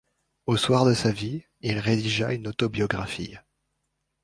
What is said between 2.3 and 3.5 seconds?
une autobiographie.